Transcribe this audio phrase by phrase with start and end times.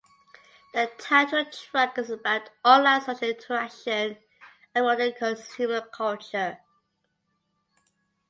[0.73, 4.17] The title track is about online social interaction
[4.73, 6.57] and modern consumer culture.